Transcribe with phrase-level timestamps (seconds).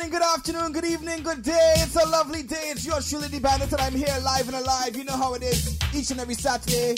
[0.00, 1.74] morning, good afternoon, good evening, good day.
[1.76, 2.70] It's a lovely day.
[2.70, 4.96] It's your truly the bandit, and I'm here live and alive.
[4.96, 6.94] You know how it is each and every Saturday.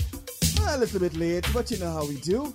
[0.69, 2.55] A little bit late, but you know how we do.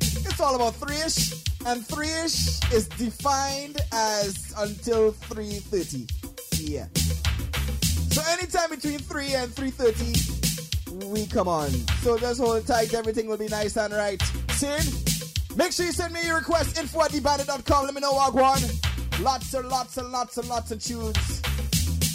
[0.00, 1.34] It's all about three-ish,
[1.66, 6.10] and three-ish is defined as until 3:30.
[6.58, 6.86] Yeah.
[8.10, 11.70] So anytime between 3 and 3:30, we come on.
[12.02, 12.92] So just hold tight.
[12.92, 14.20] Everything will be nice and right.
[14.50, 14.82] Sin,
[15.54, 17.84] make sure you send me your request info at thebandit.com.
[17.84, 18.75] Let me know want.
[19.20, 21.42] Lots and lots and lots and lots of tunes.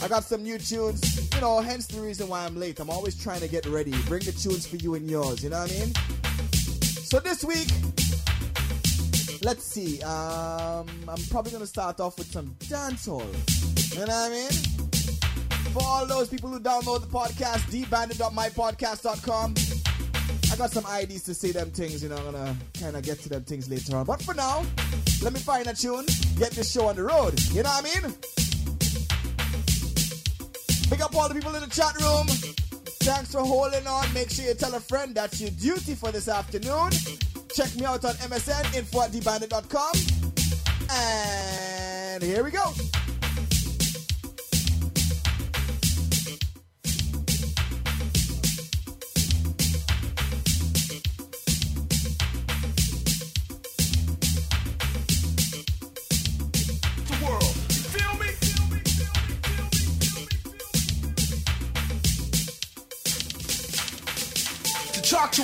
[0.03, 1.33] I got some new tunes.
[1.35, 2.79] You know, hence the reason why I'm late.
[2.79, 3.91] I'm always trying to get ready.
[4.07, 5.43] Bring the tunes for you and yours.
[5.43, 5.93] You know what I mean?
[7.03, 7.67] So this week,
[9.43, 10.01] let's see.
[10.03, 13.25] Um, I'm probably gonna start off with some dancehall.
[13.93, 14.51] You know what I mean?
[15.73, 19.55] For all those people who download the podcast, dbandit.mypodcast.com.
[20.51, 23.29] I got some IDs to say them things, you know, I'm gonna kinda get to
[23.29, 24.05] them things later on.
[24.05, 24.65] But for now,
[25.21, 26.05] let me find a tune,
[26.37, 27.39] get this show on the road.
[27.51, 28.13] You know what I mean?
[30.89, 32.27] Pick up all the people in the chat room.
[32.99, 34.13] Thanks for holding on.
[34.13, 36.91] Make sure you tell a friend that's your duty for this afternoon.
[37.55, 39.93] Check me out on MSN, info at dbandit.com.
[40.91, 42.73] And here we go.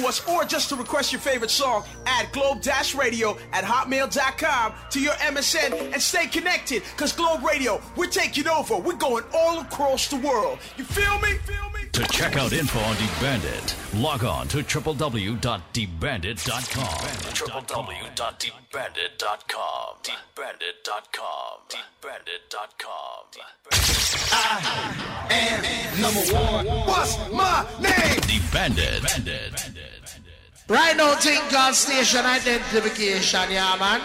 [0.08, 5.00] Us or just to request your favorite song, add Globe Dash Radio at hotmail.com to
[5.00, 6.82] your MSN and stay connected.
[6.96, 8.78] Cause Globe Radio, we're taking over.
[8.78, 10.60] We're going all across the world.
[10.78, 11.34] You feel me?
[11.40, 11.88] Feel me?
[11.94, 16.94] To check out info on DeBandit, log on to www.debandit.com.
[17.34, 19.96] www.debandit.com.
[20.04, 21.60] Debandit.com.
[21.70, 23.26] Debandit.com.
[25.32, 25.64] And
[26.02, 28.22] number one, what's my name?
[28.22, 29.02] Debandit.
[29.04, 29.97] Bandit.
[30.70, 34.02] Right now, think God station identification, yeah, man.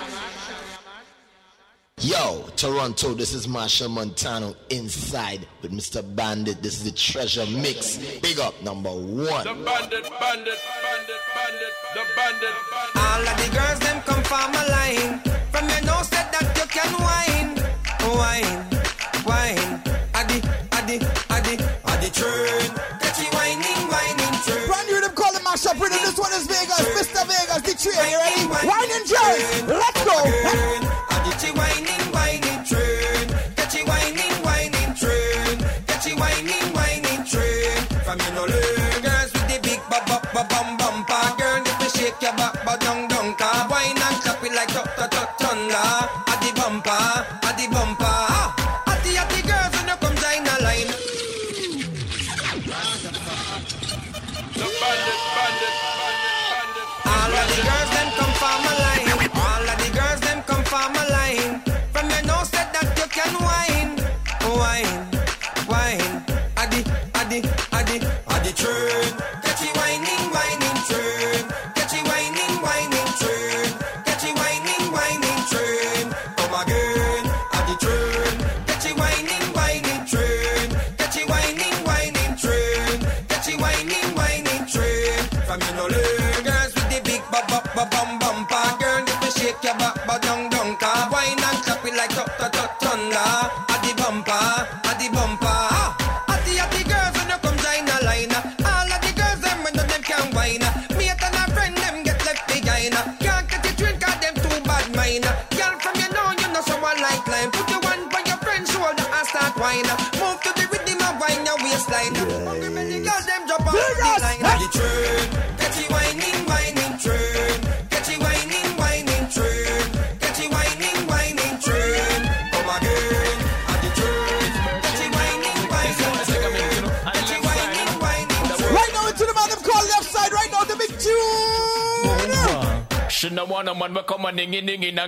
[1.99, 6.03] Yo, Toronto, this is Marshall Montano inside with Mr.
[6.15, 6.63] Bandit.
[6.63, 7.97] This is the treasure mix.
[8.21, 9.45] Big up number one.
[9.45, 12.97] The bandit, bandit, bandit, bandit, the bandit, bandit.
[12.97, 15.21] All of the girls them come from a line.
[15.51, 18.72] From your nose said that you can wine, wine, wine.
[26.79, 27.27] Vegas, Mr.
[27.27, 28.11] Vegas, the train.
[28.11, 28.67] You ready?
[28.67, 29.63] Wine and jazz.
[29.69, 30.92] Let's go.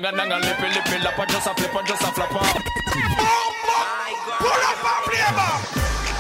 [0.01, 2.17] Nanga nanga, lippy lippy, lappa, just a flip and just a up.
[4.39, 5.23] Pull up and play.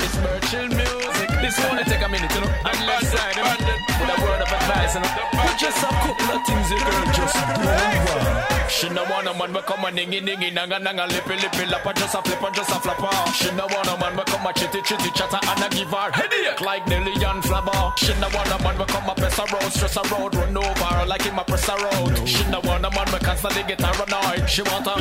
[0.05, 1.29] It's Virtual music.
[1.43, 2.55] This one take a minute, you know.
[2.65, 3.35] And left side.
[3.35, 5.11] With a word of advice, you know.
[5.33, 8.45] But just a couple of things, you girl, just do over.
[8.69, 11.95] She no want a man we come a ningy ningy nanga nanga lippy lippy lapper
[11.95, 13.11] just a flipper just a flapper.
[13.33, 16.11] She no want a man we come a chitty chitty chatter and a give her
[16.11, 17.97] headache like Nelly and Flabber.
[17.99, 21.07] She no want a man come a press a road stress a road run over
[21.07, 22.15] like him a press a road.
[22.29, 24.49] She no want a man we constantly get her annoyed.
[24.49, 24.95] She want a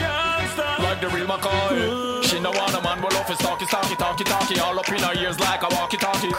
[0.81, 2.23] like the real McCoy.
[2.25, 4.99] She no want a man we love his talky talky talky talky all up in
[4.99, 6.33] her ears like a walkie talkie.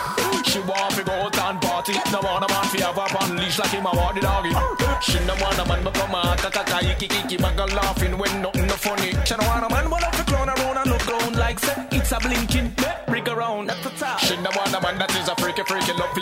[0.51, 1.95] She want to go out and party.
[2.11, 4.53] No want a man fi have her on leash like him a walkie doggy.
[5.01, 8.43] She no want a man we come a kaka iki iki bag a laughing when
[8.43, 9.15] nothing no funny.
[9.25, 11.77] She no want a man we love to clown around and look round like say
[11.93, 12.75] it's a blinking
[13.09, 14.19] rig around at the top.
[14.19, 16.15] She no want a man that is a freaky freaky love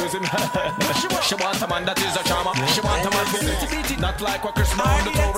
[0.00, 0.24] them using.
[1.00, 2.54] she, want, she want a man that is a charmer.
[2.72, 3.26] She want a man
[3.68, 5.29] beaty, not like what Chris Brown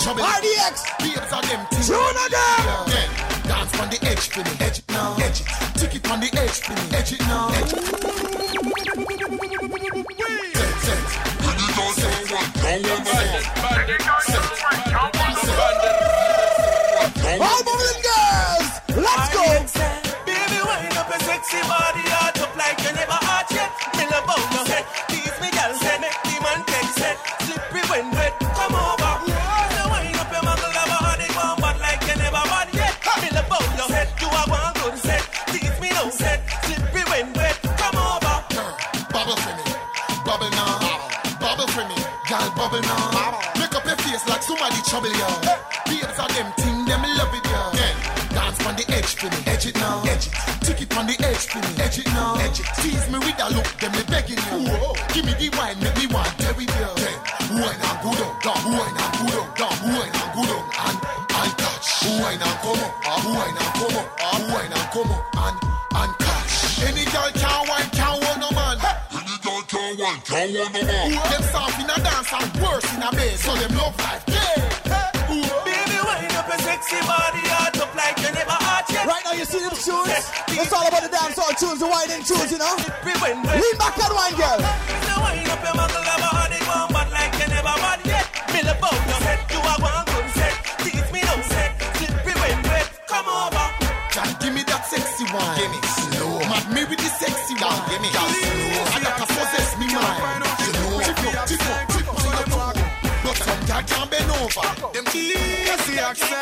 [0.00, 0.22] Trouble.
[0.22, 0.98] RDX.
[0.98, 1.66] babes are them.
[1.70, 3.10] Tune again.
[3.46, 5.46] Dance on the edge me, edge it now, edge it.
[5.78, 7.99] Tick it on the edge me, edge it now, edge
[50.20, 50.64] edge it.
[50.64, 52.66] Tick it on the edge for me, edge it now, edge it.
[52.80, 54.68] Tease me with a look, them they begging you.
[55.12, 56.94] Give me the wine, make me want Terry Bill.
[57.00, 57.16] Yeah.
[57.56, 60.98] Wine and good on, down, wine and good on, down, wine and good on, and
[61.00, 61.88] and touch.
[62.20, 65.56] Wine and come up, ah, wine and come up, ah, wine and come up, and
[65.96, 66.52] and catch.
[66.84, 68.76] Any girl can wine, can want no man.
[69.10, 71.10] Any girl can wine, can want no man.
[71.32, 74.24] Them soft in a dance and worse in a bass, so them love life.
[74.28, 74.68] Yeah.
[75.64, 78.59] Baby, wind up a sexy body, hot up like you never
[79.30, 80.30] hot now you see them tunes.
[80.58, 82.74] It's all about the dance hall tunes, the winding tunes, you know.
[82.78, 83.36] Slippery when.
[83.46, 84.58] Lean back and wine, girl.
[84.58, 88.26] So wind up your muggle, have a body, one bad like you never bad yet.
[88.50, 90.54] Me love how you head, you are one good set.
[90.82, 91.70] Tease me, no set.
[91.98, 93.66] Slippery when wet, come over.
[94.10, 95.54] Girl, give me that sexy one.
[95.58, 96.42] Give me slow.
[96.50, 97.80] Mad me with the sexy one.
[97.86, 98.94] Give me that slow.
[98.98, 100.42] And that can possess me mind.
[100.58, 102.74] You know, tip up, tip up, tip up on your toe.
[103.22, 104.68] But some girl can't bend over.
[104.90, 106.40] Them easy access.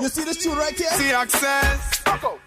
[0.00, 0.88] You see this tune right here?
[0.94, 2.02] Easy access,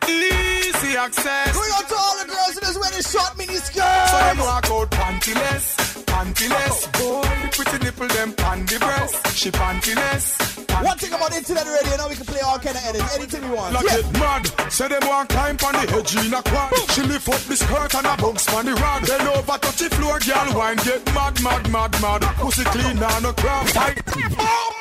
[0.10, 1.54] easy access.
[1.54, 4.90] Going out to all the girls in this wedding short mini So them walk out
[4.90, 6.88] pantyless, pantyless.
[6.98, 8.32] Boy, the pretty nipple them
[8.66, 9.38] the breast.
[9.38, 10.64] She pantyless.
[10.84, 13.56] One thing about internet radio, now we can play all kind of edits, anything we
[13.56, 13.74] want.
[13.76, 13.98] Like Yeah.
[14.02, 16.74] it mad, say them want climb on the edge in a quad.
[16.92, 19.04] She lift up the skirt and a bounce on the rod.
[19.04, 22.22] Then over touch the floor, girl, wine get mad, mad, mad, mad.
[22.42, 23.68] Pussy clean and no crab.
[23.68, 24.02] Tight.
[24.40, 24.74] Oh,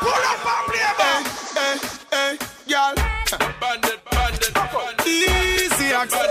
[0.00, 1.33] Pull up and play back.
[2.14, 2.36] Eh,
[2.68, 2.94] girl.
[3.60, 5.06] Bandit, bandit, bandit.
[5.06, 6.30] Easy access.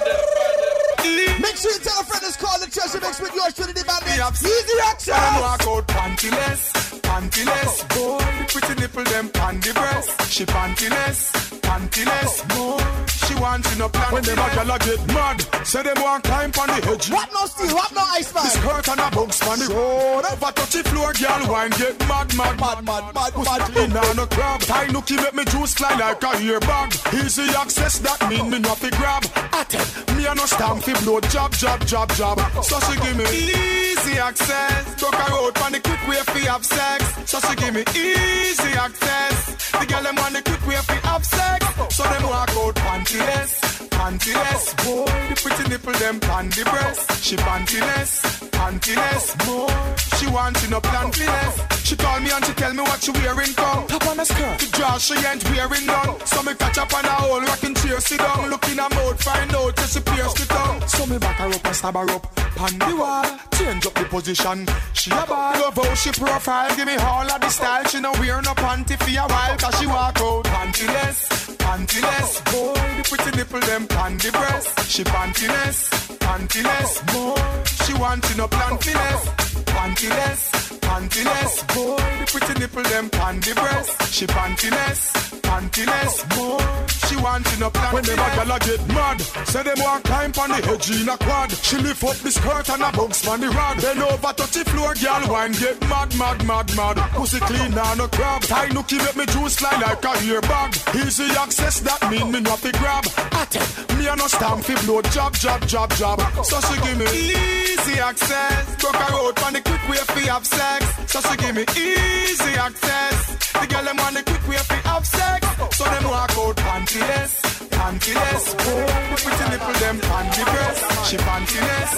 [1.42, 3.84] Make sure you tell a friend it's called the Treasure Mix with yours truly, the
[3.84, 4.18] bandit.
[4.42, 5.42] Easy Them access.
[5.42, 6.62] walk out pantyless,
[7.02, 7.74] pantyless.
[7.96, 9.28] Boy, pretty nipple them
[9.62, 10.32] the breast.
[10.32, 12.34] She pantyless, pantyless.
[12.50, 12.80] Boy,
[13.28, 14.12] she wants in a plan.
[14.14, 17.10] When them a gyal a get mad, say them want climb on the edge.
[17.12, 18.50] What no steel, what no ice The man.
[18.52, 20.24] skirt and a bounce on the road.
[20.32, 23.62] Over touch the floor, girl, wine get mad, mad, Mad, mad, mad, Pussy mad.
[23.72, 24.60] clean and no crab.
[24.62, 26.90] Tie nookie make me juice fly like a ear bag.
[27.14, 29.24] Easy access, that mean me not fi grab.
[29.54, 32.38] Attend, me a no stamp fi blow jab, jab, jab, jab.
[32.64, 34.96] So she give me easy access.
[35.00, 37.00] Took her out on the quick way fi have sex.
[37.32, 39.38] So she give me easy access.
[39.80, 40.83] The girl them want the quick way fi
[41.14, 41.96] have sex.
[41.96, 43.73] So them walk out pantyless,
[44.04, 44.76] pantyless.
[44.84, 47.24] Boy, the pretty nipple them the breast.
[47.24, 48.12] She pantyless,
[48.52, 49.26] pantyless.
[49.48, 51.56] More, she wants no pantyless.
[51.86, 53.88] She call me and she tell me what she wearing come.
[53.88, 56.20] Top on a skirt, the dress she ain't wearing none.
[56.26, 59.22] So me catch up on a whole rocking chair, sit down, look in her mouth,
[59.24, 60.82] find out she pierce the tongue.
[60.88, 62.24] So me back her up and stab her up.
[62.64, 64.68] The wall, change up the position.
[64.94, 67.84] She a ball, love how she profile, give me all of the style.
[67.86, 72.32] She no wear no panty for a while, cause she walk out pantyless, pantyless.
[72.52, 74.70] Boy, the pretty nipple them panty breast.
[74.92, 75.90] She pantyless,
[76.20, 76.92] pantyless.
[77.12, 77.42] Boy,
[77.86, 79.22] she want to no pantyless,
[79.66, 80.42] pantyless,
[80.82, 81.54] pantyless.
[81.74, 84.14] Boy, the pretty nipple them panty breast.
[84.14, 85.00] She pantyless,
[85.42, 86.16] pantyless.
[86.36, 86.60] Boy,
[87.08, 87.94] she want to no pantyless.
[87.94, 91.52] Whenever gyal a get mad, say them want climb on the edge in a quad.
[91.52, 93.78] She lift up the skirt and a bounce on the rod.
[93.78, 96.98] Then over touch the floor, gyal wine get mad, mad, mad, mad.
[97.14, 98.42] Pussy clean and no crab.
[98.44, 100.72] Tie nookie make me juice fly like a ear bag.
[100.96, 103.06] Easy access that mean me not fi grab.
[103.38, 106.18] Atten, me a no stamp fi blow job, job, job, job.
[106.44, 108.76] So she give me easy access.
[108.82, 110.82] Broke her out on the quick way fi have sex.
[111.12, 113.18] So she give me easy access.
[113.54, 115.42] The girl them want the quick way fi have sex.
[115.78, 117.34] So them walk out pantyless,
[117.70, 118.46] pantyless.
[118.58, 120.82] Oh, the pretty nipple them panty breast.
[121.08, 121.92] She pantyless,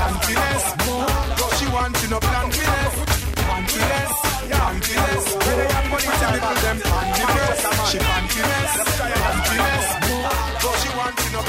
[0.00, 0.64] pantyless.
[0.88, 2.94] Oh, she want to know pantyless,
[3.52, 4.14] pantyless,
[4.48, 5.26] pantyless.
[5.44, 7.22] Where they have money nipple them panty.
[7.90, 8.72] She pantyless.
[10.64, 11.44] Oh, she want to know.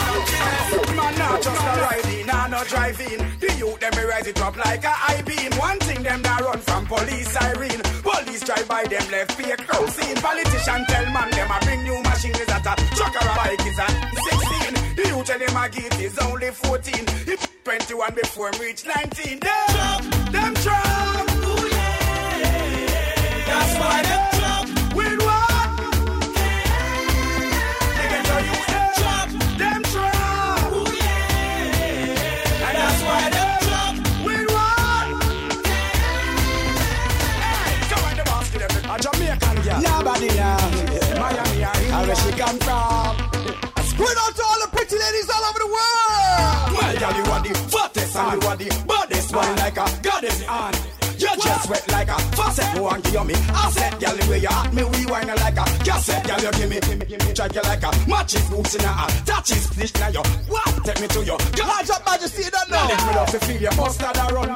[0.97, 3.21] Man, not just a riding, nah, no driving.
[3.39, 5.51] The youth them me rise it like a high beam.
[5.57, 7.79] One thing them that run from police siren.
[8.03, 9.89] Police drive by them left fake crowd.
[10.23, 13.87] Politician tell man them a bring new machine that a truck a bike is a
[14.31, 14.95] 16.
[14.95, 16.93] The youth tell them a gift is only 14.
[17.27, 19.39] It's 21 before him reach 19.
[19.39, 21.32] Them, them trump.
[44.13, 46.69] Spread out to all the pretty ladies all over the world.
[46.77, 50.43] Well, girl, you are the fattest and you are the baddest one like a goddess
[50.47, 50.77] aunt.
[51.17, 53.33] You just wet like a faucet, go and give me.
[53.33, 56.51] I said, girl, the way you at me, we wine like a cassette, girl, you
[56.51, 59.25] give me, give me, give me, strike you like a matches, boots in your hand,
[59.25, 60.21] touches, fish now you.
[60.45, 60.85] What?
[60.85, 61.37] Take me to you.
[61.57, 62.85] Large up majesty, don't know.
[62.85, 64.49] Let me love to feel your mustard a run.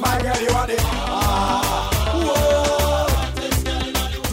[0.00, 0.76] My girl, you are the.
[0.80, 1.92] Ah,
[2.24, 3.04] whoa.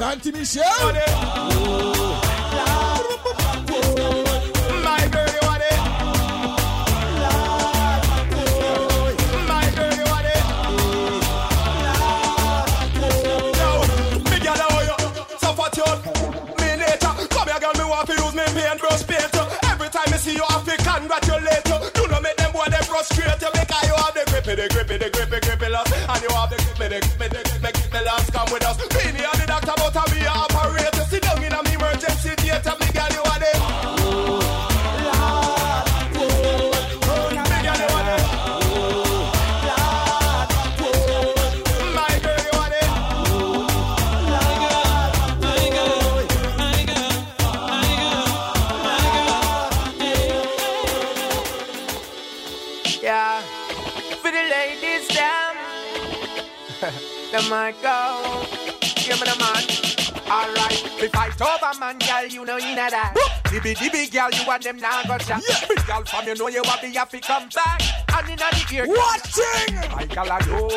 [0.06, 0.96] Auntie Michelle.
[3.96, 4.25] My
[21.08, 21.65] congratulate
[61.80, 63.16] man, girl, you know you know that.
[63.46, 65.42] Dibby dibby, girl, you want them now got shot.
[65.68, 67.82] Big girl from you know you want the have to come back.
[68.16, 68.86] And in the ear.
[68.88, 69.76] Watching!
[69.92, 70.70] My gal a yo,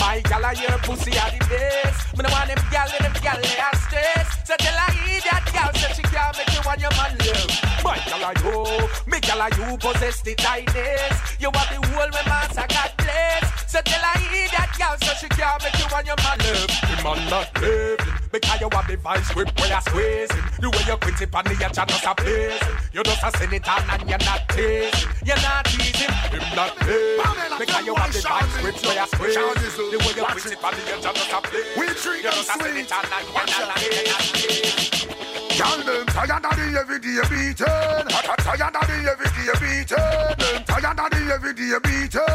[0.00, 2.16] my gal a your pussy a the best.
[2.16, 4.26] Me no want them and them gal they are stress.
[4.44, 7.52] So tell her that gal so she can't make you want your man live.
[7.84, 11.14] My gal a yo, me gal a you possess the tightness.
[11.40, 13.48] You want the whole when master got place.
[13.70, 16.68] So tell her that gal so she can't make you want your man live.
[16.68, 20.42] The man not living because you have the vice grip where you squeezing.
[20.58, 22.62] The way you quit it on the edge and just a place.
[22.90, 25.10] You just a send it on and you're not tasting.
[25.22, 26.10] You're not teasing.
[26.34, 29.90] Him not living because you have the vice grip where you squeezing.
[29.94, 31.78] The way you quit it on the edge and just a place.
[31.78, 35.14] We treat You just a send it on and you're not tasting.
[35.54, 37.70] Girl, them tired of the everyday beating.
[38.10, 40.10] Tired of the everyday beating.
[40.42, 42.34] Them tired of the everyday beating.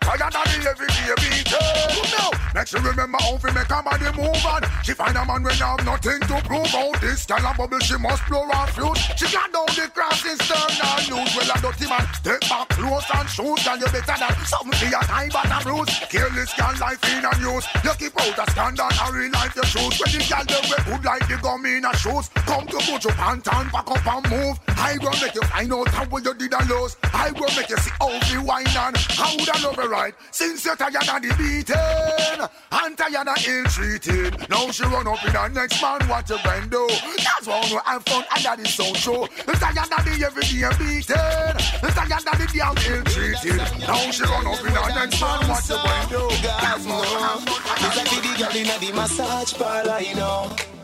[0.00, 2.35] Tired of the everyday beating.
[2.56, 4.62] Make She remember how to make a body move on.
[4.82, 6.98] She find a man when have nothing to prove out.
[7.02, 8.96] This gal a bubble, she must blow her flute.
[8.96, 11.36] She got down the crossing stern and news.
[11.36, 13.60] Well, a dirty man, step back close and shoot.
[13.60, 15.92] And you better than something see a time but a bruise.
[16.08, 17.66] Careless gal life in and use.
[17.84, 20.00] You keep out a standard and real life your shoes.
[20.00, 22.32] When the gal they wear good like the gum in a shoes.
[22.48, 24.56] Come to put your pant on, back up and move.
[24.80, 26.96] I go make you find out how you did a lose.
[27.12, 30.14] I go make you see how the wine and how the love right.
[30.30, 34.48] Since you're tired of the beating and tired of ill treated.
[34.50, 36.36] Now she run up in the next man, what you
[36.70, 36.88] do?
[37.16, 39.24] That's why we have fun and that is so true.
[39.24, 41.16] It's of the everyday beating.
[41.82, 43.62] It's of the damn ill treated.
[43.86, 45.68] Now she run up in the next man, what
[46.10, 46.28] you?
[46.42, 50.75] That's why have fun and It's a video girl in the massage parlor, you know.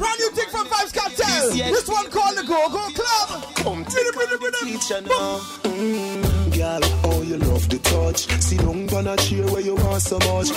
[0.00, 1.50] Brand new thing from Vybz Kartel.
[1.52, 3.54] This one called the Go Go Club.
[3.56, 5.40] Come take the teacher now.
[5.68, 8.26] Mm, girl, oh you love the touch.
[8.40, 10.48] See long on a chair where you want so much.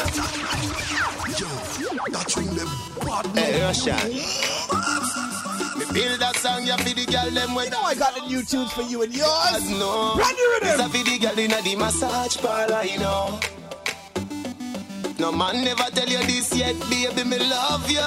[2.14, 2.68] That ring them
[3.04, 3.98] bad Hey, Russia.
[5.78, 8.22] Me build that song, you for the girl them when You know I got the
[8.26, 9.70] new tunes for you and yours.
[9.72, 10.14] no.
[10.16, 10.70] Brand new rhythm.
[10.70, 13.40] It's a for the girl in the massage parlor, you know.
[15.20, 18.02] No man never tell you this yet, baby, me love you.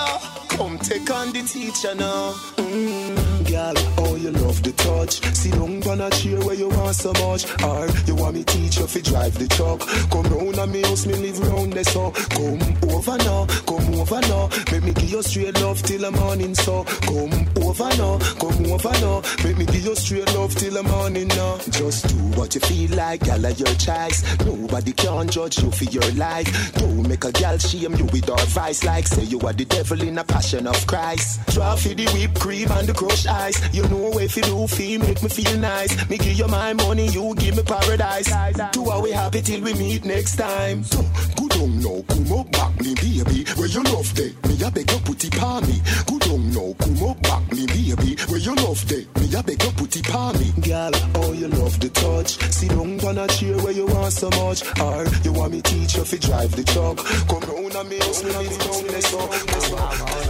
[0.49, 2.33] Come take on the teacher now.
[2.57, 5.23] Mm, girl, oh you love the touch.
[5.35, 7.45] See long on a chair where you want so much.
[7.63, 9.81] Or you want me teach you fi drive the truck.
[10.11, 12.11] Come round and me house, me live round there so.
[12.11, 14.49] Come over now, come over now.
[14.73, 16.85] Make me give you straight love till the morning so.
[16.85, 19.23] Come over now, come over now.
[19.45, 21.59] Make me give you straight love till the morning now.
[21.71, 24.23] Just do what you feel like, of your choice.
[24.45, 26.73] Nobody can judge you for your life.
[26.75, 28.85] Don't make a girl shame you with our vice.
[28.85, 31.47] Like say you are the devil in a passion of Christ.
[31.49, 33.27] Draw for the whipped cream and the crushed
[33.73, 36.09] You know if you do feel make me feel nice.
[36.09, 38.29] Me give you my money, you give me paradise.
[38.73, 40.83] Do how we happy till we meet next time.
[40.83, 41.03] So,
[41.37, 43.45] good on now, come up back me baby.
[43.57, 45.81] Where you love day, me a beg you put it on me.
[46.07, 48.17] Good on now, come up back me baby.
[48.29, 50.53] Where you love day, me a beg you put it on me.
[50.63, 52.39] Girl, oh you love the touch.
[52.53, 54.65] See down on a chair where you want so much.
[54.81, 56.97] Or you want me teach you fi drive the truck.
[57.29, 60.26] Come round and me house, me down there so.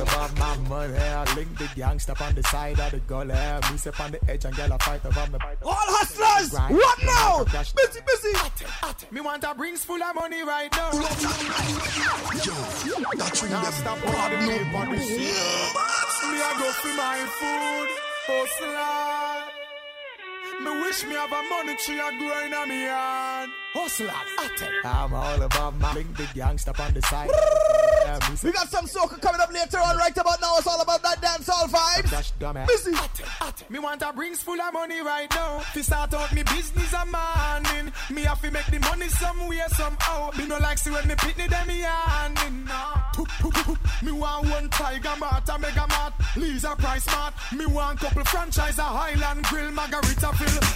[0.47, 3.35] My money, I link the gangster on the side of the gully.
[3.73, 5.39] Me step on the edge and get a fight over me.
[5.65, 7.43] All hustlers, what now?
[7.75, 8.33] Busy, busy.
[9.11, 10.91] Me want a rings full of money right now.
[13.17, 15.27] That ring Now them stop bad on the no body Me
[16.39, 17.89] a go for my food,
[18.29, 19.26] hustler.
[20.63, 23.51] Me wish me have a money tree a growing on me hand.
[23.75, 24.11] Hustler,
[24.85, 27.29] I'm all about my link the gangster on the side.
[28.43, 29.97] We got some soca coming up later on.
[29.99, 32.11] Right about now, it's all about that dance all vibes.
[32.11, 32.57] Dash dumb.
[32.67, 32.93] Busy.
[33.69, 35.59] Me want a rings full of money right now.
[35.59, 37.93] Fi start out me business a morning.
[38.11, 40.31] Me have to make the money somewhere somehow.
[40.39, 42.65] Me no like see when me pitney them me handing.
[42.65, 43.03] Nah.
[43.13, 44.03] Poop, poop, poop, poop.
[44.03, 47.35] Me want one Tiger Mart, a Mega Mart, Lisa Price Mart.
[47.53, 49.73] Me want couple franchise, a Highland Grill,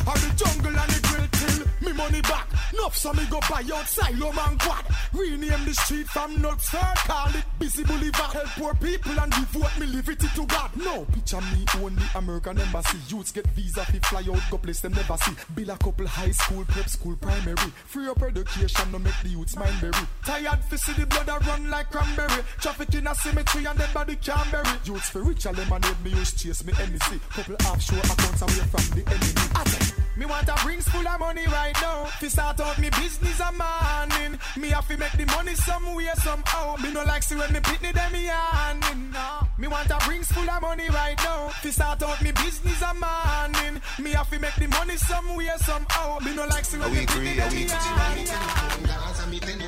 [0.07, 1.67] Or the Jungle and the Grill Till.
[1.87, 4.85] Me money back, enough so me go buy out Silo Man Quad.
[5.13, 8.33] Rename the street from Nuts call it Busy Boulevard.
[8.33, 10.71] Help poor people and devote me liberty to God.
[10.77, 12.99] No, picture me own the American embassy.
[13.09, 15.33] Youths get visa, fi fly out, go place them never see.
[15.55, 17.71] Build a couple high school, prep school, primary.
[17.87, 20.07] Free up education, no make the youths mind berry.
[20.25, 22.43] Tired fi see the blood a run like cranberry.
[22.61, 24.79] Traffic in a cemetery and dead body can't bury.
[24.85, 27.21] Youths fi rich and lemonade, me use chase me NEC.
[27.31, 29.60] Couple offshore accounts away from the enemy.
[29.61, 32.05] I tell me want a rings full of money right now.
[32.21, 34.39] Fi start out me business a morning.
[34.57, 36.77] Me have to make the money somewhere somehow.
[36.77, 39.13] Me no like see when me pitney them me handing.
[39.13, 39.47] No.
[39.59, 41.49] Me want a rings full of money right now.
[41.49, 43.81] Fi start out me business a morning.
[43.99, 46.19] Me have to make the money somewhere somehow.
[46.21, 48.27] Me no like see when me pitney them me handing.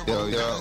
[0.07, 0.59] Yo, yo.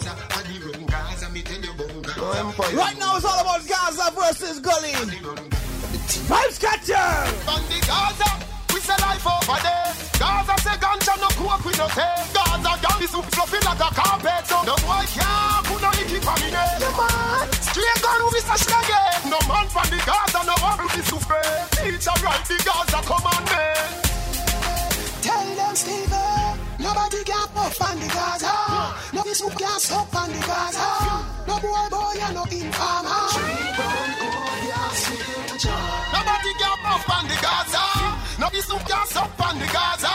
[2.17, 2.77] No empire.
[2.77, 4.93] Right now, it's all about Gaza versus Gully.
[6.29, 7.31] Vibes catcher.
[7.45, 8.42] From the Gaza, we say
[9.13, 9.93] life over there.
[10.17, 12.27] Gaza say ganja no coke we no take.
[12.33, 14.43] Gaza girl is fluffy like a carpet.
[14.49, 16.77] So no boy can't put no icky for me there.
[16.81, 17.45] Yeah, man.
[17.61, 19.03] Straight gun we say shaggy.
[19.29, 21.29] No man from the Gaza no one with the soup.
[21.77, 23.93] Teacher write the Gaza commandment.
[25.23, 28.55] Tell them, Stevie, nobody can puff on the Gaza.
[29.13, 30.89] No this who can stop on the Gaza.
[31.47, 33.23] No boy, boy, you no informer.
[36.13, 38.02] Nobody can puff on the Gaza.
[38.43, 40.11] No this who can suck on the Gaza.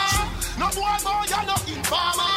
[0.60, 2.34] No boy, boy, you're no informer.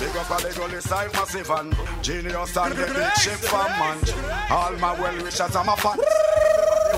[0.00, 1.72] Big up all the gully side massive and
[2.02, 3.98] genius and the big chip from man.
[4.50, 5.98] All my well wishers and my fan.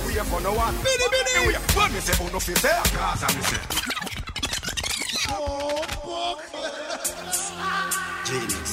[0.06, 0.74] We for no one.
[0.76, 1.46] Biddy, biddy.
[1.48, 3.60] We when me say oh, uno fit say Gaza me say.
[5.28, 6.40] Oh, fuck.
[8.24, 8.71] Genius.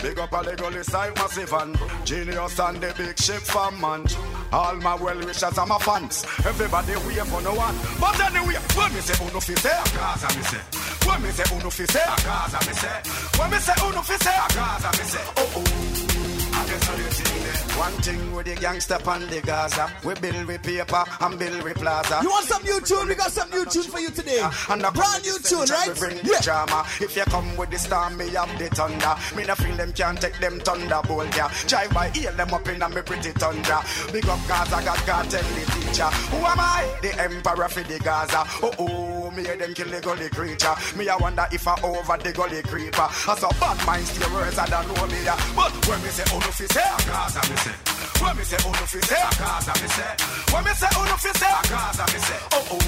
[0.00, 4.04] Big up a Legolas like massive and genius and the big ship from man.
[4.52, 6.24] All my well wishers and my fans.
[6.46, 7.74] Everybody wait for no one.
[8.00, 10.62] But anyway, when me say uno fi say, Gaza me say.
[11.08, 13.40] When me say uno fi say, Gaza me say.
[13.40, 15.24] When me say uno fi say, Gaza me say.
[15.36, 16.27] Oh oh.
[16.58, 17.78] I guess how you think that.
[17.78, 19.88] One thing with the gangster on the Gaza.
[20.04, 22.18] We build with paper and build with plaza.
[22.22, 23.06] You want some new tune?
[23.06, 24.40] We got some new tune for you today.
[24.68, 25.94] And a Brand new tune, We right?
[25.96, 26.84] bring the drama.
[27.00, 29.14] If you come with the storm, me have the thunder.
[29.36, 31.52] Me no feel them can't take them thunderbolt, yeah.
[31.68, 33.78] Drive by, heal them up in a me pretty thunder.
[34.12, 36.10] Big up Gaza, God, God, tell the teacher.
[36.34, 36.98] Who am I?
[37.00, 38.42] The emperor for the Gaza.
[38.62, 39.07] Oh, oh,
[39.38, 40.74] me hear them kill the gully creature.
[40.98, 43.06] Me I wonder if I over the gully creeper.
[43.30, 45.38] As a bad mind steer words, I don't know me, yeah.
[45.54, 47.76] But when me say, oh, fi say, Gaza, me say.
[48.18, 50.10] When me say, oh, fi say, Gaza, me say.
[50.50, 51.70] When me say, oh, fi say, oh, oh.
[51.70, 52.40] Gaza, me say.
[52.50, 52.82] Oh, oh.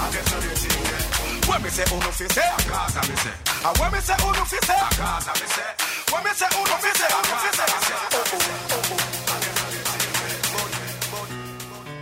[0.00, 1.04] I guess how you think that.
[1.48, 3.36] When me say uno fi say, Gaza me say.
[3.68, 5.68] And when me say oh, uno fi say, Gaza me say.
[6.08, 7.98] When me say uno fi say, uno fi me say.
[8.08, 8.40] Oh oh
[8.72, 9.18] oh oh.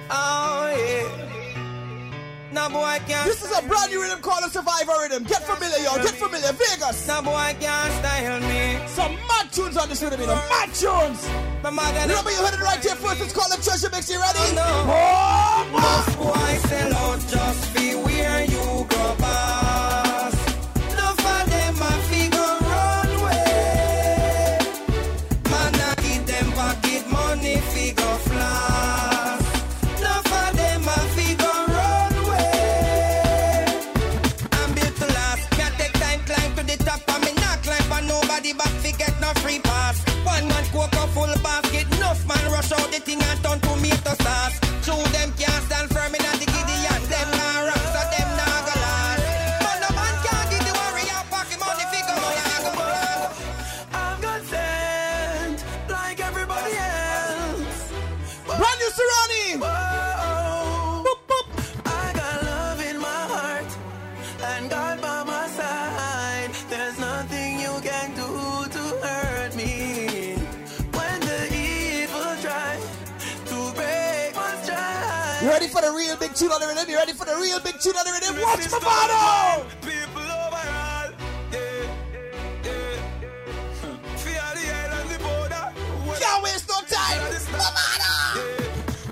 [0.09, 1.26] Oh yeah.
[2.57, 3.27] No boy can't.
[3.27, 5.25] This is a brand new rhythm called a Survivor Rhythm.
[5.25, 5.97] Get familiar, y'all.
[5.97, 6.53] Get familiar.
[6.53, 7.07] Vegas.
[7.07, 8.79] No boy can't style me.
[8.89, 10.41] Some mad tunes on this rhythm, you know.
[10.49, 11.29] Mad tunes.
[11.63, 13.21] Remember you heard it right here first.
[13.21, 14.09] It's called the Treasure Mix.
[14.09, 14.39] You ready?
[14.41, 14.69] Oh, no.
[14.89, 17.86] Oh, boy sell out just be
[40.77, 41.87] coke a full basket.
[41.97, 44.66] Enough man rush out the thing and turn tomato sauce.
[75.57, 76.85] Ready for the real big tune on the rhythm?
[76.91, 78.37] You ready for the real big tune on the rhythm?
[78.45, 79.65] Watch my bottle.
[79.81, 81.09] People overall,
[81.51, 81.89] yeah,
[82.69, 83.01] yeah.
[84.21, 85.65] Fear the island, the border.
[86.21, 87.21] Can't waste no time.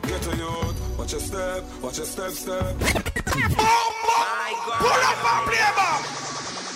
[0.04, 0.98] Get to youth.
[0.98, 1.64] Watch your step.
[1.80, 2.76] Watch your step, step.
[3.56, 3.90] Oh,
[4.78, 6.02] Pull up and play back.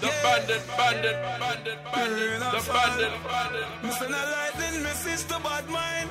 [0.01, 3.67] The bandit, bandit, bandit, bandit, the bandit, bandit.
[3.83, 4.09] Mr.
[4.09, 6.09] No lightning message to bad mind.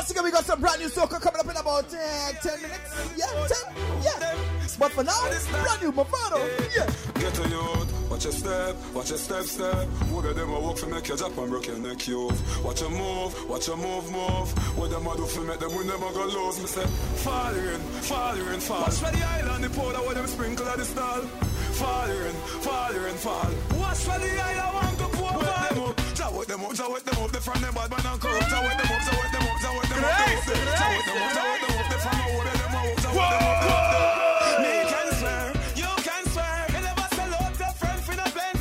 [0.00, 2.62] People Once again, we got some brand new soca coming up in about uh, 10
[2.62, 2.88] minutes.
[3.16, 4.02] Yeah, 10.
[4.02, 4.36] Yeah.
[4.78, 6.40] But for now, brand new Mavado.
[6.74, 6.88] Yeah.
[7.20, 8.10] Get to youth.
[8.10, 9.86] Watch your step, watch your step, step.
[10.08, 12.32] Who of them a walk for make your jump and broke your neck, you.
[12.64, 14.78] Watch your move, watch your move, move.
[14.78, 16.60] What them a do for make them win them a go lose.
[16.60, 16.86] Me say,
[17.20, 18.80] fall in, fall in, fall.
[18.80, 21.20] Watch for the island, the powder where them sprinkle at the stall.
[21.76, 22.34] Fall in,
[22.64, 23.50] fall in, fall.
[23.78, 25.40] Watch for the island, I want to pour
[26.40, 27.30] Wet them up, them up, jawet them up.
[27.32, 28.48] They from them bad man and corrupt.
[28.48, 29.60] Them up, jawet them up, jawet them up.
[29.60, 31.84] Jawet them up, jawet them up.
[31.92, 33.84] They from the wood, them a walk, jawet them up.
[34.64, 36.56] Me can swear, you can swear.
[36.80, 38.56] Never sell out your friend for no plain.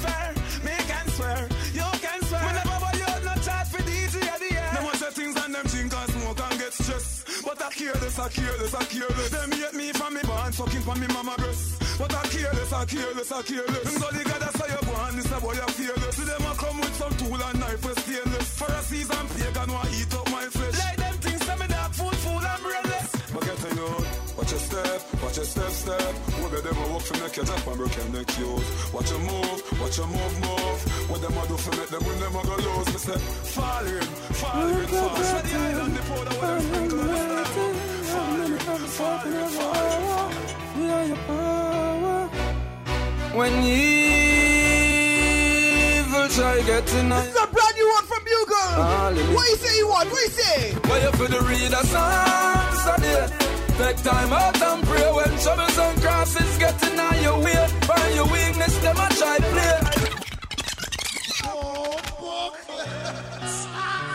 [0.60, 1.40] Me can swear,
[1.72, 2.44] you can swear.
[2.44, 4.76] Me never buy no chat for DJ at the end.
[4.76, 7.48] Them watch the things and them drink and smoke and get stressed.
[7.48, 9.30] But I careless, I careless, I careless.
[9.32, 11.79] Them hate me from me born, fucking from me mama breast.
[12.00, 13.98] But I careless, I careless, I careless.
[14.00, 16.16] Go the God that's how you born, this a boy you fearless.
[16.16, 18.48] See them a come with some tool and knife for stainless.
[18.56, 20.80] For a season pagan want eat up my flesh.
[20.80, 23.10] Like them things, some me dog food, fool and brainless.
[23.36, 23.92] But get to you,
[24.40, 26.14] watch your step, watch your step, step.
[26.40, 28.52] Who be them a walk for make your jump and broke your neck, you.
[28.96, 30.80] Watch your move, watch your move, move.
[31.12, 32.88] What them a do for make them win them a go lose.
[32.96, 33.20] Me say,
[33.60, 34.08] fall in,
[34.40, 35.20] fall in, fall.
[35.20, 37.76] For the island, the powder where them sprinkle the style.
[38.08, 38.56] Fall in,
[38.88, 40.32] fall in, fall
[41.28, 41.59] in.
[43.34, 43.78] When evil
[46.30, 49.36] try getting This is a brand new one from Bugle.
[49.36, 50.10] What you say you want?
[50.12, 50.74] What you say?
[50.74, 53.28] Why you for the reader songs a day?
[53.78, 57.68] Take time out and pray when troubles and crosses getting on your way.
[57.82, 59.80] Find your weakness, them a try play.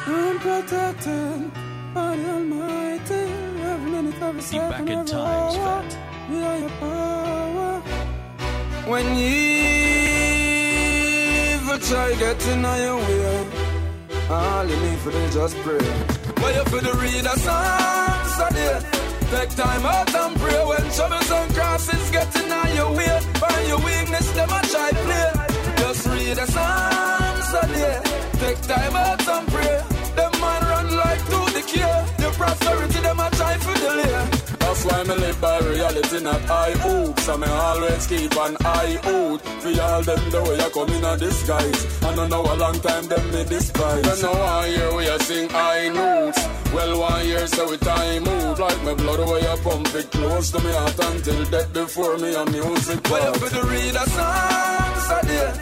[0.07, 1.50] I'm protected
[1.94, 3.31] by the Almighty.
[3.62, 5.53] Every minute, every second, back in every hour.
[5.53, 5.98] Fat.
[6.31, 7.54] We are your power.
[8.87, 9.38] When evil
[11.79, 13.47] try getting on your way,
[14.29, 15.79] all you need for them just pray.
[16.44, 18.81] Wait for the reader songs today.
[19.31, 23.20] Take time out and pray when troubles and crosses getting on your way.
[23.40, 25.33] Find your weakness, them a try play.
[25.79, 28.01] Just read the psalms today.
[28.38, 29.81] Take time out and pray.
[30.14, 32.05] Them man run like to the cure.
[32.18, 33.13] The prosperity, the
[35.75, 37.29] reality not high hopes.
[37.29, 41.05] And me always keep an eye out for all them the way I come in
[41.05, 42.03] a disguise.
[42.03, 44.03] I don't know a long time them me despise.
[44.03, 46.40] Then now I hear we a sing high notes.
[46.73, 50.51] Well, one year so we time move like my blood away I pump it close
[50.53, 53.01] to me heart until death before me a music.
[53.11, 54.05] Well, for the read a
[55.16, 55.53] a day.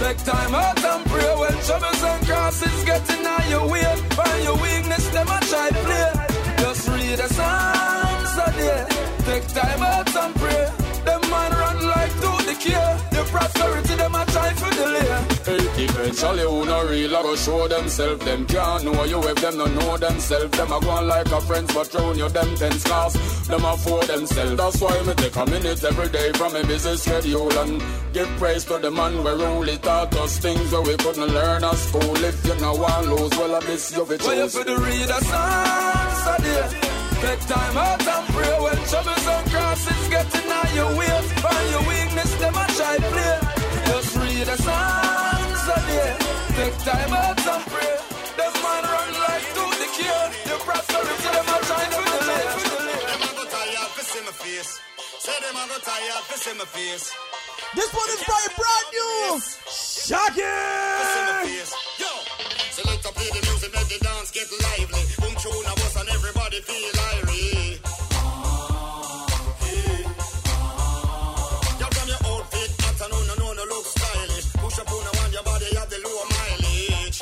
[0.00, 3.96] Take time out and pray when troubles and crosses getting on your way.
[4.18, 6.12] Find your weakness, them a try play.
[6.58, 8.07] Just read the Psalms
[8.46, 8.86] a day.
[9.24, 10.64] Take time out and pray.
[11.04, 12.94] Them man run like to the cure.
[13.14, 14.98] The prosperity, them a try for delay.
[15.80, 18.24] Eventually who no real I go show themselves.
[18.24, 20.56] Them can't know you if them no know themselves.
[20.56, 23.14] Them a go on like a friends but thrown you them ten scars.
[23.46, 24.56] Them a for themselves.
[24.56, 28.64] That's why me take a minute every day from a busy schedule and give praise
[28.64, 32.16] to the man where only taught us things that we couldn't learn at school.
[32.24, 35.20] If you know one lose, well I miss you Well, you for the read a
[36.42, 36.87] day.
[37.20, 41.10] Take time out and pray when troubles and crosses getting on your way.
[41.42, 43.36] Find your weakness, them a try play.
[43.90, 46.14] Just read the Psalms a day.
[46.54, 47.94] Take time out and pray.
[48.38, 50.26] Them man run like to the cure.
[50.46, 52.46] The prosperity, them a try to delay.
[53.10, 54.80] Them a go tired to see my face.
[55.18, 57.06] Say them a go tired to see my face.
[57.74, 59.42] This one is by brand new.
[59.66, 60.40] Shaggy.
[61.98, 62.12] Yo,
[62.70, 65.02] select to play the music, make the dance get lively.
[65.18, 67.78] Boom tune a bus and everybody feel irie.
[71.78, 74.46] Yeah, from your outfit, hot and on and on, look stylish.
[74.54, 77.20] Push up on the one, your body have the low mileage.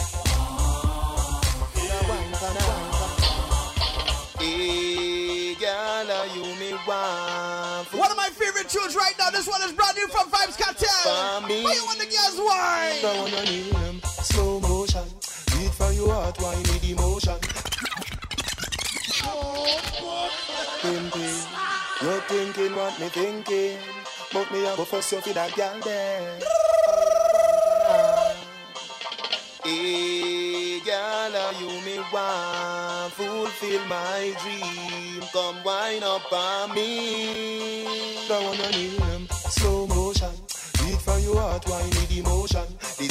[4.39, 7.93] Hey, girl, you me want?
[7.93, 9.31] One of my favorite tunes right now.
[9.31, 11.41] This one is brand new from Vybz Kartel.
[11.41, 11.65] For me.
[11.65, 13.05] Why you want the girls wine?
[13.05, 15.05] I wanna hear them slow motion.
[15.53, 17.39] Beat for your heart, why need emotion?
[20.83, 21.47] Pimpin',
[22.03, 23.79] you're thinking what me thinking,
[24.33, 26.39] but me a go fuss you for that girl there.
[29.65, 33.13] Eh, hey, girl, are you me want?
[33.15, 35.23] Fulfill my dream.
[35.33, 37.87] Come wind up on me.
[38.31, 40.33] I wanna them slow motion.
[40.81, 42.36] Beat for your heart, why need emotion?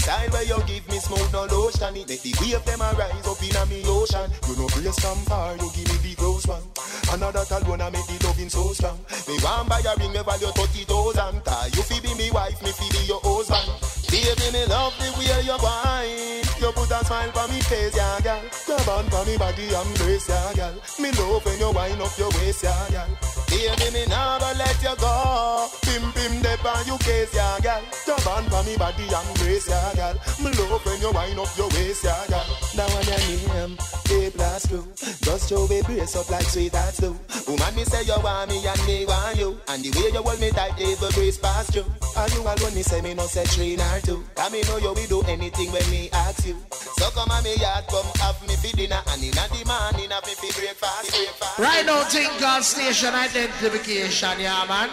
[0.05, 1.95] Decide where you give me smoke, no lotion.
[1.95, 4.29] Make the wave them a rise up in a me ocean.
[4.45, 6.61] You know brace from far, you give me the gross one.
[7.09, 8.99] Another alone I make the loving so strong.
[9.27, 11.43] Me want buy a ring, me value thirty thousand.
[11.43, 13.65] Cause you fi be me wife, me fi be your husband.
[14.13, 16.44] Baby, me love the way you whine.
[16.59, 18.41] You put a smile for me face, yeah, girl.
[18.65, 20.73] Grab on for me body and brace, yeah, girl.
[20.99, 23.09] Me love when you wind up your waist, yeah, girl.
[23.49, 25.67] Baby, me never let you go.
[25.83, 27.81] Pim pim dep on you case, yeah, girl.
[28.05, 30.15] Grab on for me body and brace, yeah, girl.
[30.41, 32.45] Me love when you wind up your waist, yeah, girl.
[32.75, 34.87] Now when your name, they blast through.
[35.21, 37.15] Just show me brace up like sweet hearts do.
[37.47, 39.59] Woman, me say you want me and me want you.
[39.67, 41.85] And the way you hold me tight, even grace pass through.
[42.17, 44.23] And you alone, me say me no say three nor two.
[44.37, 46.57] And me know you will do anything when me ask you.
[46.71, 49.01] So come on me yard, come have me for dinner.
[49.09, 51.59] And in the morning, have me for breakfast, breakfast.
[51.59, 54.89] Right now, Think God Station identification, yeah, man.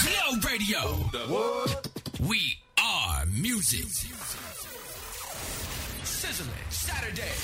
[0.00, 1.10] Glow Radio.
[2.28, 3.86] We are music.
[6.04, 7.34] Sizzling Saturday.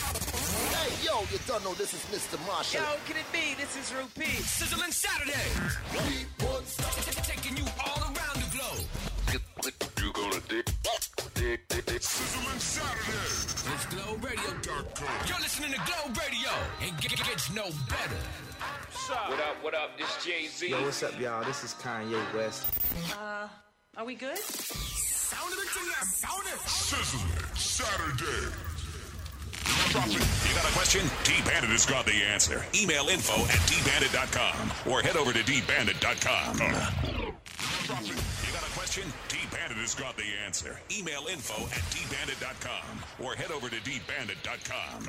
[0.75, 2.39] Hey, yo, you don't know this is Mr.
[2.47, 2.81] Marshall.
[2.81, 3.55] Yo, can it be?
[3.61, 4.43] This is Rupee.
[4.43, 5.49] Sizzling Saturday.
[7.23, 9.90] Taking you all around the globe.
[10.31, 10.65] You gonna dig,
[11.35, 12.03] dig, dig, dig.
[12.03, 13.75] Sizzling Saturday.
[13.75, 15.27] It's glowradio.com.
[15.27, 16.51] You're listening to Glow Radio.
[16.83, 18.17] And it gets no better.
[19.27, 19.99] What up, what up?
[19.99, 20.71] This Jay Z.
[20.71, 21.43] Yo, what's up, y'all?
[21.45, 22.63] This is Kanye West.
[23.19, 23.49] Uh,
[23.97, 24.39] are we good?
[24.39, 25.93] Sound it to you.
[26.05, 26.61] Sound it.
[26.61, 28.55] Sizzling Saturday.
[29.91, 31.11] You got a question?
[31.25, 32.65] D-Bandit has got the answer.
[32.73, 36.59] Email info at dbandit.com or head over to dbandit.com.
[36.59, 38.30] You got a
[38.91, 39.13] question?
[39.29, 40.77] D-Bandit has got the answer.
[40.91, 45.05] Email info at dbandit.com or head over to dbandit.com.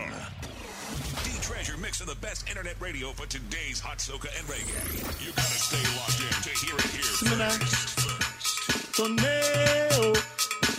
[1.26, 5.26] D-Treasure mix of the best internet radio for today's hot soca and reggae.
[5.26, 7.98] You gotta stay locked in to hear it here first.
[8.94, 10.14] Torneo,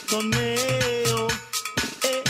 [0.07, 1.27] torneo,
[2.07, 2.23] eh.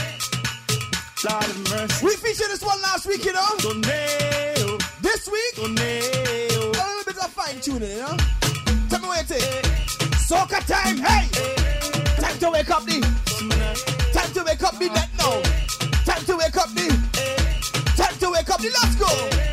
[1.29, 2.07] Lord of mercy.
[2.07, 3.45] We featured this one last week, you know.
[3.59, 6.65] Torneo, This week, torneo.
[6.65, 8.17] a little bit of fine tuning, you know.
[8.89, 9.72] Tell me what you think.
[10.33, 11.29] Soca time, hey!
[12.19, 13.03] Time to wake up the.
[14.15, 15.43] Time to wake up the net now.
[16.07, 16.89] Time to wake up the.
[17.95, 18.71] Time to wake up the.
[18.71, 19.52] Let's go.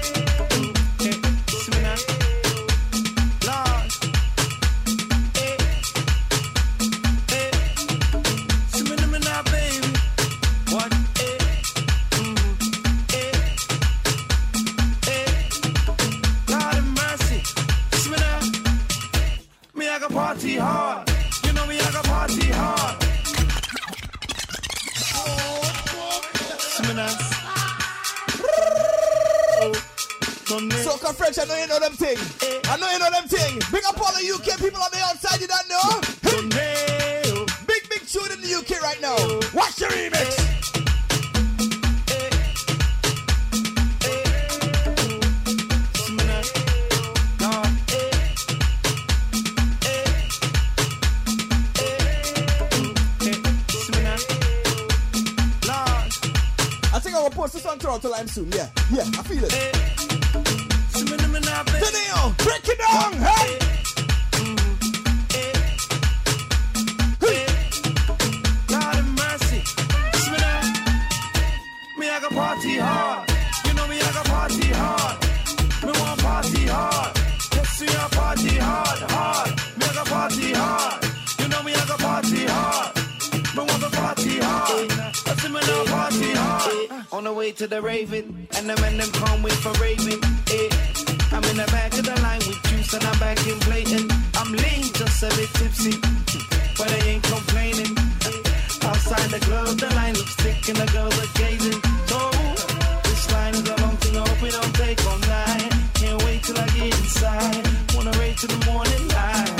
[80.53, 81.05] Party hard.
[81.39, 82.95] You know got party hard.
[83.55, 84.91] Me want the party hard.
[85.39, 85.49] See
[85.91, 87.05] party hard.
[87.11, 90.19] On the way to the Raven, and the men them can't wait for Raven.
[90.51, 90.69] Eh.
[91.31, 94.11] I'm in the back of the line with juice and I'm back in blatant.
[94.35, 95.95] I'm lean, just a bit tipsy,
[96.77, 97.93] but I ain't complaining.
[98.81, 101.79] Outside the club, the line looks thick and the girls are gazing.
[102.09, 102.19] So,
[103.03, 105.71] this line is a long thing, I hope we don't take all night.
[105.93, 107.67] Can't wait till I get inside.
[107.93, 109.58] Wanna rave till the morning light.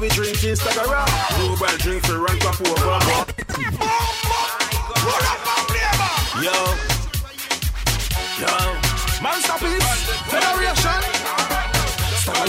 [0.00, 0.76] We drink is like.
[1.38, 2.18] Global drink for
[2.60, 2.72] over.
[2.78, 3.00] Oh
[6.40, 6.54] Yo.
[8.38, 8.52] Yo.
[9.20, 9.82] Man, stop it.
[10.30, 11.02] Federation.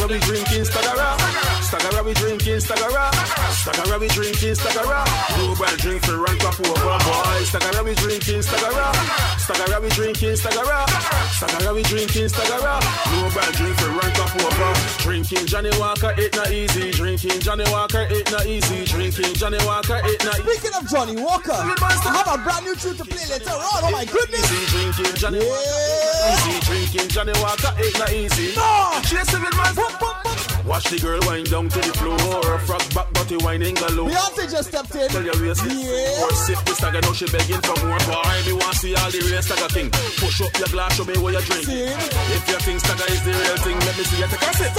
[0.10, 2.06] We drinking, stagger up.
[2.06, 3.19] We drinking, stagger.
[3.60, 5.04] Staggera we drinking, staggera.
[5.36, 7.44] Global drink for rank up over, boy.
[7.44, 8.88] Staggera we drinking, staggera.
[9.36, 10.88] Staggera we drinking, staggera.
[11.36, 12.80] Staggera we drinking, staggera.
[13.12, 14.72] Global drink for rank up over.
[15.04, 16.92] Drinking Johnnie Walker, it not easy.
[16.92, 18.86] Drinking Johnnie Walker, it not easy.
[18.86, 20.56] Drinking Johnnie Walker, it not easy.
[20.56, 23.84] Speaking of Johnnie Walker, I have a brand new tune to play later on.
[23.84, 24.48] Oh my goodness!
[24.72, 26.60] Drinking Johnnie Walker, easy.
[26.64, 28.56] Drinking Johnnie Walker, it not easy.
[28.56, 29.04] No!
[29.04, 30.29] Chasing with man.
[30.66, 32.60] Watch the girl wind down to the floor.
[32.68, 34.10] Frog back, body whining galore.
[34.10, 35.10] Beyonce just stepped in.
[35.10, 36.24] Tell your waist Yeah.
[36.24, 38.00] Or sip the stagger, now she begging for more.
[38.06, 39.90] Boy, me want see all the real stagger king.
[40.20, 41.68] Push up your glass, show me what you drink.
[41.68, 44.74] If you think stagger is the real thing, let me see you take a sip.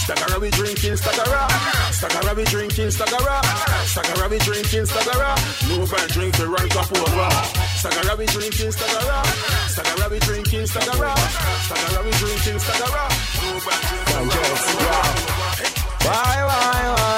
[0.00, 1.46] Stagger, we drinking stagger.
[1.92, 3.40] Stagger, we drinking stagger.
[3.86, 5.34] Stagger, we drinking stagger.
[5.68, 7.69] No bad drink to rank up over.
[7.80, 9.22] Staggera, we drinking Staggera.
[9.72, 11.14] Staggera, we drinking Staggera.
[11.64, 13.04] Staggera, we drinking Staggera.
[13.40, 13.80] Go back
[16.04, 17.09] Why, the Bye.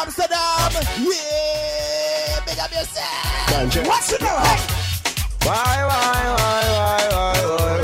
[0.00, 0.70] Amsterdam.
[0.98, 3.86] Yeah, big up yourself.
[3.86, 4.36] What's it now?
[5.42, 7.77] Why, why, why, why, why, why, why,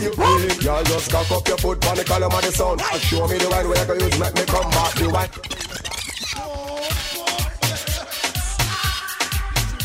[0.00, 0.48] you play.
[0.62, 2.78] Y'all just cock up your foot on the column of the sun.
[2.80, 5.28] And show me the wine where I can use, make me come back the wine.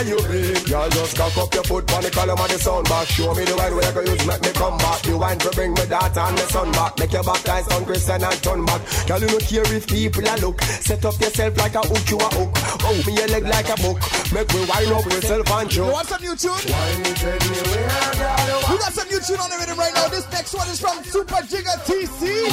[0.00, 0.64] All you bed.
[0.66, 3.06] Girl, just cock up your foot on the column of the sound back.
[3.08, 5.02] Show me the wine where you can use, make me come back.
[5.02, 6.98] The wine to bring me daughter and my son back.
[6.98, 8.80] Make your baptize on Christian and turn back.
[9.06, 10.60] Girl, you no care if people a look.
[10.62, 12.50] Set up yourself like a hook, you a hook.
[12.84, 14.00] Oh, me your leg like a book.
[14.32, 15.92] Make me wine up yourself and You choke.
[15.92, 16.64] want some new tune?
[16.64, 16.72] We
[18.78, 20.08] got some new tune on the rhythm right now.
[20.08, 22.48] This next one is from Super Jigga TC.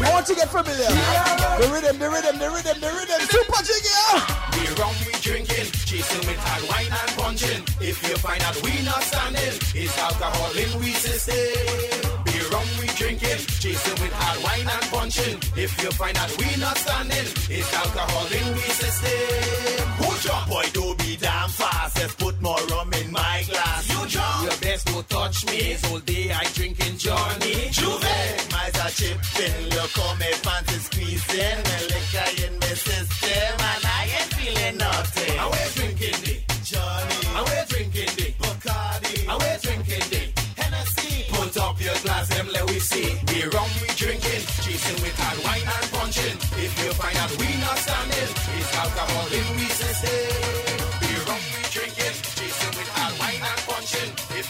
[0.00, 1.27] I want you to get familiar.
[1.58, 3.20] The rhythm, the rhythm, the rhythm, the rhythm.
[3.34, 3.98] Super Jigga.
[4.54, 7.62] We rum, we drinking, chasing with hard wine and punching.
[7.82, 11.34] If you find out we not standing, it's alcohol in we system.
[12.24, 15.36] Be rum, we drinking, chasing with hard wine and punching.
[15.58, 19.82] If you find out we not standing, it's alcohol in we system.
[19.98, 20.46] Who jump?
[20.46, 21.98] Boy, do be damn fast.
[21.98, 22.97] Let's put more rum in my glass.
[22.97, 22.97] You
[24.84, 25.76] best to touch me.
[25.90, 27.68] All day I drinking Johnny.
[27.70, 28.02] Juve.
[28.52, 31.58] My chipping, look how my pants is squeezing.
[31.68, 35.38] The liquor in my system, and I ain't feeling nothing.
[35.38, 37.18] I we're drinking the Johnny.
[37.36, 39.28] I we're drinking the Bacardi.
[39.28, 40.38] I we're drinking the.
[41.30, 43.14] Put up your glass, them let we see.
[43.30, 46.36] We rum, we drinking, chasing with hard wine and punching.
[46.58, 50.18] If you find out we not standing, it's alcohol in we system.
[51.02, 52.14] We rum, we drinking,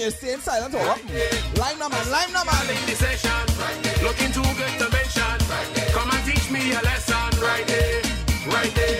[0.00, 1.06] Me stay in silence or in
[2.86, 3.44] the session.
[4.02, 5.36] Looking too good to mention.
[5.92, 8.00] Come and teach me a lesson right there,
[8.46, 8.99] right there,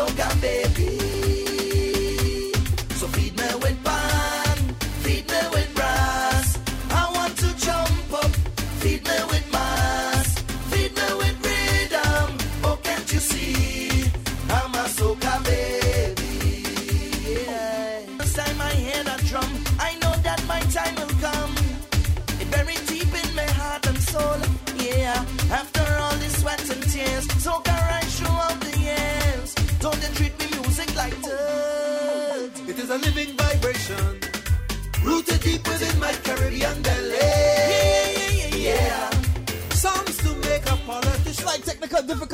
[0.00, 0.67] I'm a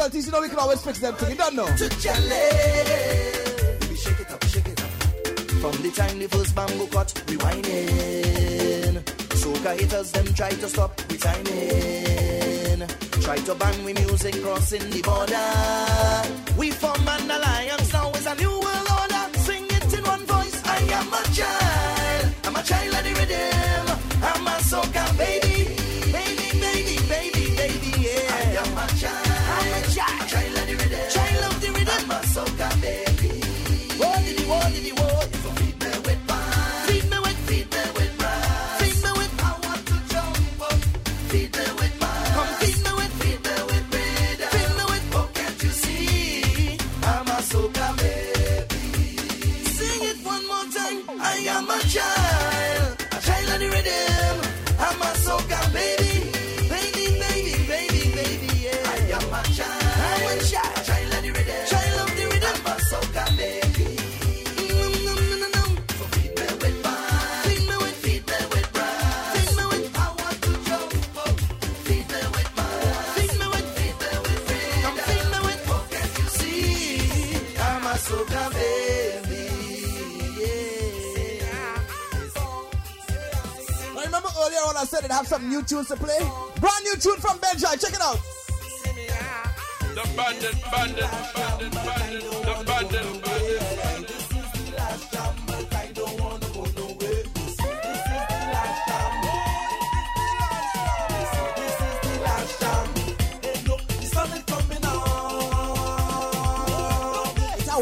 [0.05, 1.15] difficulties, you know we can always fix them.
[1.15, 1.31] thing.
[1.31, 1.67] You don't know.
[1.67, 1.89] To
[3.97, 4.91] shake it up, shake it up.
[5.63, 9.03] From the time the first bamboo cut, we whining.
[9.41, 12.87] Soca haters, them try to stop, we timing.
[13.23, 16.59] Try to ban we music crossing the border.
[16.59, 18.64] We form an alliance, now is a new
[85.55, 86.19] new tunes to play?
[86.61, 88.19] Brand new tune from Benjai, check it out.
[89.95, 93.61] The bandit, bandit, bandit, bandit, the bandit, bandit.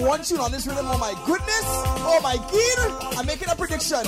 [0.02, 0.86] One tune on this rhythm.
[0.88, 1.64] Oh my goodness.
[1.64, 3.16] Oh my god.
[3.16, 4.02] I'm making a prediction.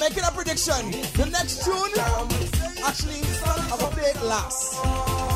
[0.00, 0.90] Making a prediction.
[1.12, 1.76] The next tune,
[2.82, 4.80] actually, I'm gonna play it last.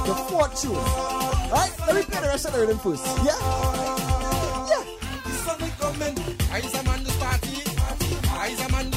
[0.07, 0.73] The fourth tune.
[0.73, 3.05] Alright, let me play the rest of the rhythm first.
[3.21, 3.37] Yeah?
[4.73, 4.83] Yeah.
[6.51, 7.61] I's a man this party,
[8.65, 8.89] a man.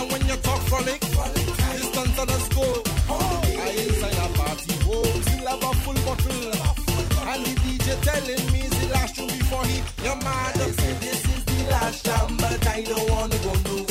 [0.00, 0.36] And when you
[2.56, 2.82] go.
[3.60, 3.76] I
[4.16, 5.04] a party, oh,
[5.44, 6.52] a full bottle.
[7.28, 10.56] And the DJ telling me it's the last tune before he, you're mad.
[10.56, 13.81] Say this is the last jam, but I don't wanna go nowhere.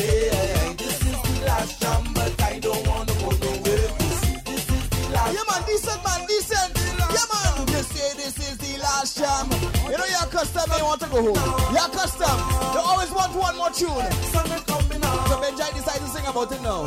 [10.51, 11.73] custom they want to go home.
[11.73, 12.37] Yeah, custom.
[12.73, 13.87] They always want one more tune.
[14.31, 16.83] So Benjai decided to sing about it now.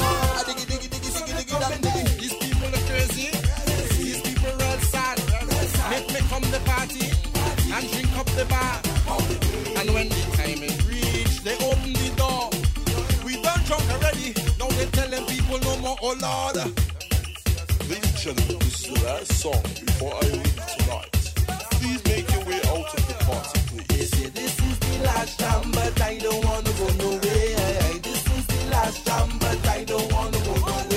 [2.20, 3.30] These people are crazy.
[3.96, 5.18] These people are sad.
[5.90, 7.08] Make me come the party
[7.72, 8.80] and drink up the bar.
[9.78, 12.50] And when the time is reached, they open the door.
[13.24, 14.34] We done drunk already.
[14.58, 15.96] Now they telling people no more.
[16.02, 16.56] Oh Lord.
[17.88, 21.13] Ladies and gentlemen, this is the last song before I leave tonight.
[25.72, 27.20] But I don't wanna go nowhere.
[28.02, 30.93] This is the last time, but I don't wanna go nowhere.